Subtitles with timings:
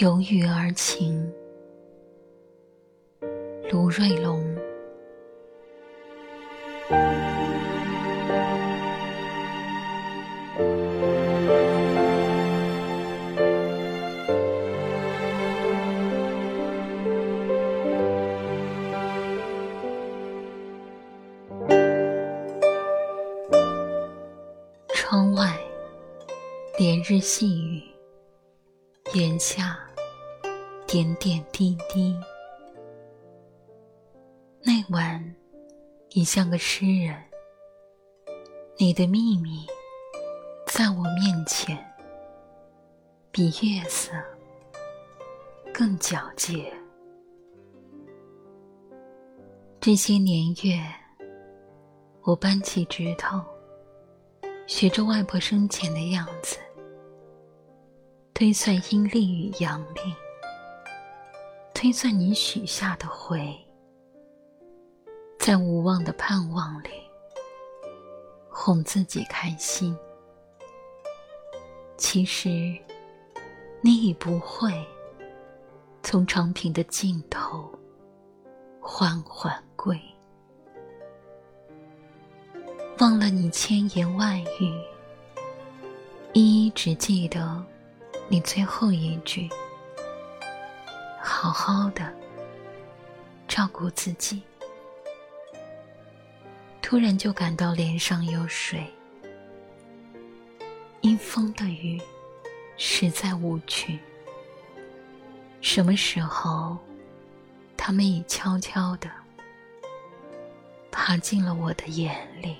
[0.00, 1.28] 有雨而晴，
[3.72, 4.46] 卢瑞龙。
[24.90, 25.58] 窗外，
[26.78, 27.82] 连日细雨，
[29.12, 29.76] 檐下，
[30.90, 32.18] 点点滴滴。
[34.62, 35.22] 那晚，
[36.14, 37.14] 你像个诗人，
[38.78, 39.66] 你的秘密，
[40.66, 41.76] 在我面前，
[43.30, 44.12] 比月色
[45.74, 46.72] 更皎洁。
[49.78, 50.82] 这些年月，
[52.22, 53.38] 我扳起指头。
[54.66, 56.56] 学着外婆生前的样子，
[58.32, 60.14] 推算阴历与阳历，
[61.80, 63.56] 推算你许下的回，
[65.38, 66.88] 在无望的盼望里，
[68.50, 69.96] 哄自己开心。
[71.96, 72.48] 其实，
[73.80, 74.72] 你已不会
[76.02, 77.72] 从长平的尽头
[78.80, 79.96] 缓缓归。
[82.98, 84.82] 忘了你千言万语，
[86.32, 87.64] 一一只记得
[88.26, 89.48] 你最后一句
[91.40, 92.12] ：“好好的
[93.46, 94.42] 照顾自己。”
[96.82, 98.92] 突然就感到脸上有水，
[101.02, 102.02] 阴风的雨
[102.76, 104.00] 实在无趣。
[105.60, 106.76] 什么时候，
[107.76, 109.08] 他们已悄悄的
[110.90, 112.56] 爬进了我的眼里？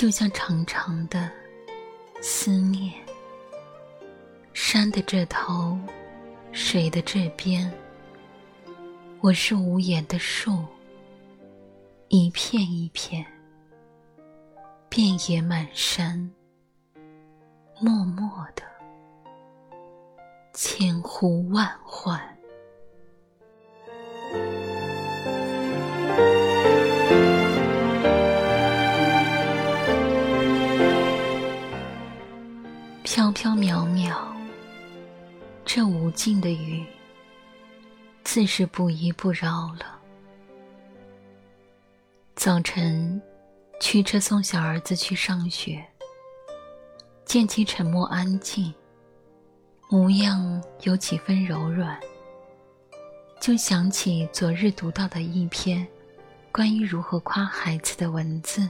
[0.00, 1.30] 就像长长的
[2.22, 2.90] 思念。
[4.54, 5.78] 山的这头，
[6.52, 7.70] 水的这边，
[9.20, 10.64] 我是无言的树，
[12.08, 13.22] 一片一片，
[14.88, 16.30] 遍野满山。
[17.78, 18.62] 默默的，
[20.54, 22.18] 千呼万唤，
[33.32, 34.16] 飘飘渺渺，
[35.64, 36.84] 这无尽的雨，
[38.24, 39.98] 自是不依不饶了。
[42.34, 43.20] 早晨，
[43.80, 45.84] 驱车送小儿子去上学。
[47.24, 48.74] 见其沉默安静，
[49.88, 51.98] 模样有几分柔软，
[53.40, 55.86] 就想起昨日读到的一篇
[56.50, 58.68] 关于如何夸孩子的文字。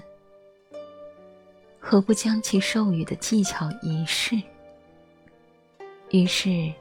[1.79, 4.39] 何不将其授予的技巧一试？
[6.11, 6.73] 于是，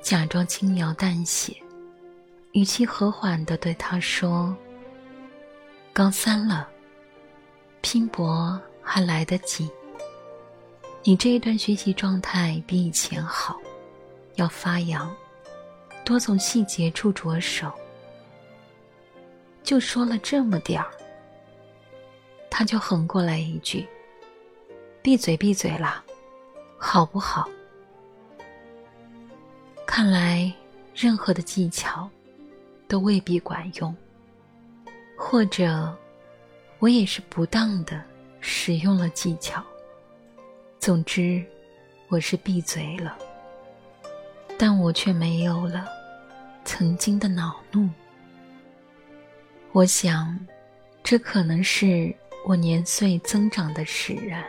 [0.00, 1.56] 假装轻描淡写，
[2.52, 4.56] 语气和缓地对他说
[5.92, 6.68] ：“高三了，
[7.80, 9.68] 拼搏还来得及。”
[11.02, 13.58] 你这一段学习状态比以前好，
[14.36, 15.12] 要发扬，
[16.04, 17.72] 多从细节处着手。
[19.64, 20.88] 就说了这么点儿，
[22.48, 23.84] 他就横过来一句
[25.02, 26.04] ：“闭嘴，闭嘴啦，
[26.78, 27.48] 好不好？”
[30.02, 30.50] 看来
[30.94, 32.08] 任何的技巧
[32.88, 33.94] 都未必管用，
[35.14, 35.94] 或者
[36.78, 38.02] 我也是不当的
[38.40, 39.62] 使用了技巧。
[40.78, 41.44] 总之，
[42.08, 43.14] 我是闭嘴了，
[44.56, 45.84] 但我却没有了
[46.64, 47.86] 曾经的恼怒。
[49.72, 50.34] 我想，
[51.04, 52.10] 这可能是
[52.46, 54.42] 我年岁增长的使然，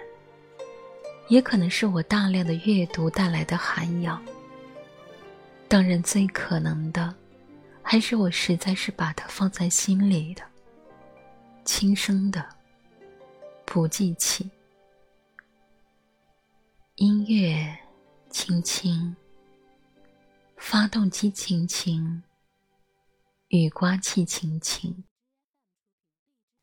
[1.27, 4.23] 也可能是我大量的阅读带来的涵养。
[5.71, 7.15] 当然，最可能的，
[7.81, 10.43] 还是我实在是把它放在心里的，
[11.63, 12.45] 轻声的，
[13.65, 14.51] 不记起。
[16.95, 17.73] 音乐
[18.29, 19.15] 轻轻，
[20.57, 22.21] 发动机轻轻，
[23.47, 25.05] 雨刮器轻轻，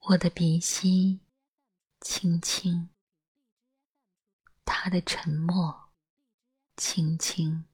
[0.00, 1.18] 我的鼻息
[2.02, 2.90] 轻轻，
[4.66, 5.74] 他的沉默
[6.76, 7.64] 轻轻，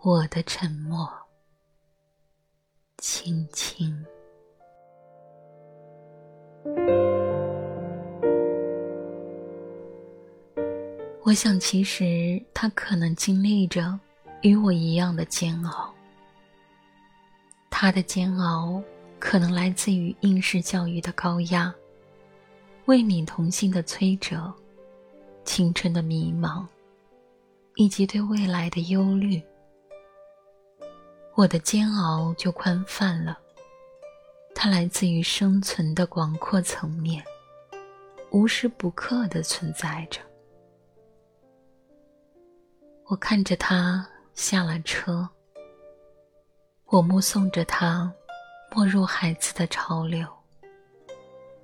[0.00, 1.10] 我的沉默
[2.98, 3.92] 轻轻。
[11.24, 13.98] 我想，其实他可能经历着
[14.42, 15.92] 与我一样的煎熬，
[17.68, 18.80] 他的煎熬
[19.18, 21.74] 可能来自于应试教育的高压，
[22.86, 24.54] 未泯同性的摧折，
[25.44, 26.64] 青春的迷茫，
[27.74, 29.42] 以及对未来的忧虑。
[31.38, 33.38] 我的煎熬就宽泛了，
[34.56, 37.22] 它来自于生存的广阔层面，
[38.32, 40.20] 无时不刻的存在着。
[43.04, 44.04] 我看着他
[44.34, 45.28] 下了车，
[46.86, 48.12] 我目送着他
[48.74, 50.26] 没入海子的潮流，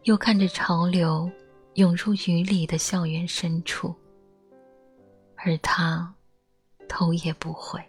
[0.04, 1.28] 又看着潮流
[1.72, 3.92] 涌入雨里的校园深处，
[5.34, 6.14] 而他
[6.88, 7.84] 头也不回。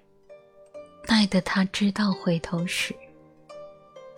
[1.15, 2.93] 爱的他知道回头时，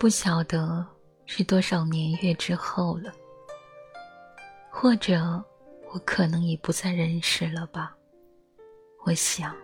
[0.00, 0.84] 不晓得
[1.26, 3.12] 是多少年月之后了，
[4.68, 5.40] 或者
[5.92, 7.96] 我可能已不在人世了吧。
[9.06, 9.54] 我想，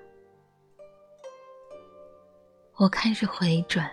[2.77, 3.91] 我开始回转，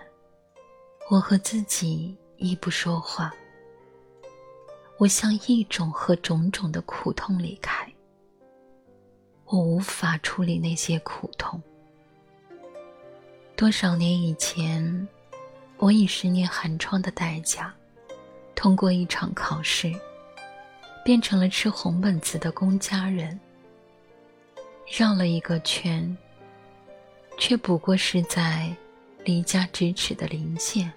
[1.10, 3.34] 我和自己亦不说话。
[4.98, 7.92] 我向一种和种种的苦痛离开，
[9.46, 11.41] 我无法处理那些苦痛。
[13.62, 15.06] 多少年以前，
[15.76, 17.72] 我以十年寒窗的代价，
[18.56, 19.92] 通过一场考试，
[21.04, 23.38] 变成了吃红本子的公家人。
[24.84, 26.18] 绕了一个圈，
[27.38, 28.68] 却不过是在
[29.24, 30.92] 离家咫尺的邻县，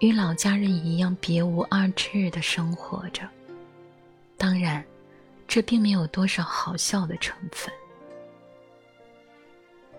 [0.00, 3.28] 与老家人一样别无二致的生活着。
[4.38, 4.82] 当然，
[5.46, 7.70] 这并没有多少好笑的成分。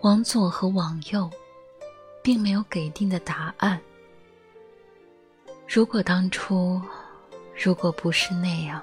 [0.05, 1.27] 往左和往右，
[2.21, 3.81] 并没有给定的答案。
[5.67, 6.79] 如果当初，
[7.55, 8.79] 如果不是那样，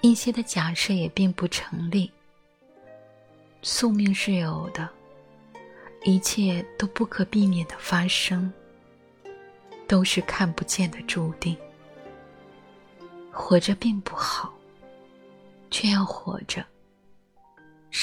[0.00, 2.10] 一些的假设也并不成立。
[3.62, 4.88] 宿命是有的，
[6.02, 8.52] 一切都不可避免的发生，
[9.86, 11.56] 都是看不见的注定。
[13.30, 14.52] 活着并不好，
[15.70, 16.66] 却要活着。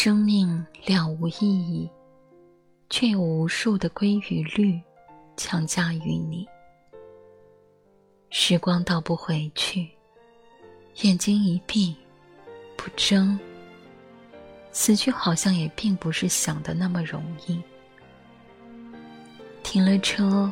[0.02, 1.90] 生命了无意义，
[2.90, 4.80] 却有无数的规与律
[5.36, 6.48] 强加于你。
[8.30, 9.90] 时光倒不回去，
[11.02, 11.94] 眼睛一闭，
[12.78, 13.38] 不睁。
[14.72, 17.62] 死去好像也并不是想的那么容易。
[19.64, 20.50] 停了车，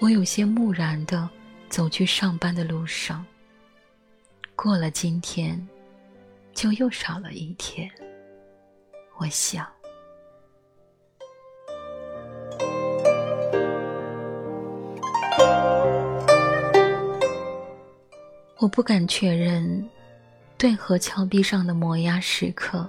[0.00, 1.30] 我有些木然的
[1.68, 3.24] 走去上班的路上。
[4.56, 5.64] 过了今天，
[6.52, 7.88] 就又少了一天。
[9.20, 9.66] 我想，
[18.56, 19.86] 我不敢确认，
[20.56, 22.88] 对河峭壁上的摩崖石刻，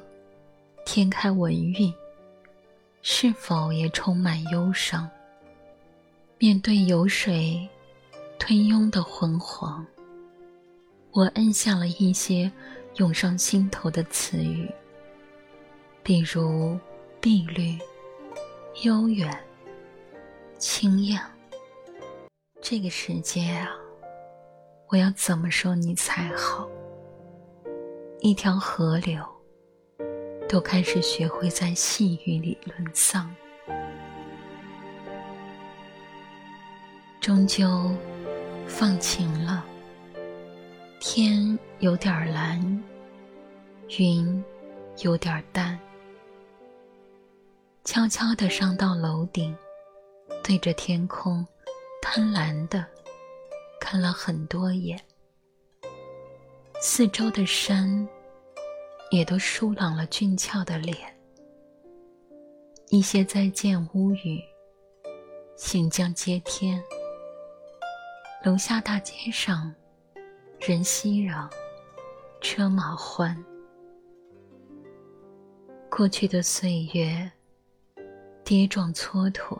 [0.85, 1.93] 天开文韵，
[3.01, 5.09] 是否也充满忧伤？
[6.37, 7.67] 面对有水
[8.39, 9.85] 吞拥的昏黄，
[11.11, 12.49] 我摁下了一些
[12.95, 14.71] 涌上心头的词语。
[16.03, 16.79] 比如，
[17.19, 17.77] 碧绿、
[18.83, 19.31] 悠远、
[20.57, 21.23] 清亮。
[22.59, 23.69] 这个世界啊，
[24.87, 26.67] 我要怎么说你才好？
[28.19, 29.23] 一条河流，
[30.49, 33.33] 都开始学会在细雨里沦丧。
[37.19, 37.91] 终究，
[38.67, 39.63] 放晴了，
[40.99, 42.83] 天有点蓝，
[43.99, 44.43] 云
[45.03, 45.79] 有点淡。
[47.83, 49.55] 悄悄地上到楼顶，
[50.43, 51.45] 对着天空，
[51.99, 52.85] 贪婪地
[53.79, 54.99] 看了很多眼。
[56.79, 58.07] 四周的山，
[59.09, 60.95] 也都疏朗了俊俏的脸。
[62.89, 64.39] 一些再见屋宇，
[65.57, 66.81] 行将接天。
[68.43, 69.73] 楼下大街上，
[70.59, 71.49] 人熙攘，
[72.41, 73.43] 车马欢。
[75.89, 77.31] 过去的岁月。
[78.51, 79.57] 跌撞蹉跎，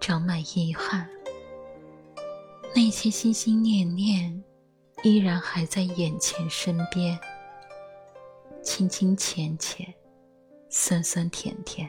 [0.00, 1.08] 长满遗憾。
[2.74, 4.42] 那些心心念念，
[5.04, 7.16] 依然还在眼前身边。
[8.64, 9.86] 清清浅浅，
[10.68, 11.88] 酸酸甜甜。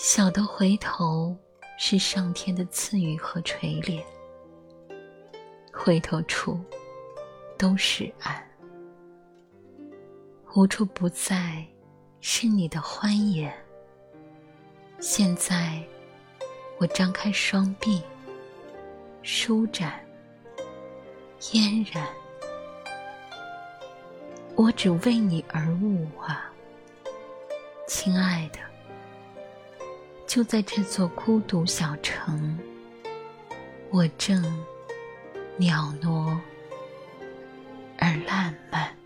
[0.00, 1.36] 小的回头，
[1.78, 4.02] 是上天的赐予和垂怜。
[5.72, 6.58] 回头处，
[7.56, 8.44] 都是岸。
[10.56, 11.64] 无处不在，
[12.20, 13.54] 是你的欢颜。
[15.00, 15.80] 现在，
[16.76, 18.02] 我张开双臂，
[19.22, 20.04] 舒展，
[21.38, 22.04] 嫣然。
[24.56, 26.50] 我只为你而舞啊，
[27.86, 28.58] 亲爱的，
[30.26, 32.58] 就在这座孤独小城，
[33.90, 34.42] 我正
[35.58, 36.40] 袅娜
[37.98, 38.97] 而烂漫。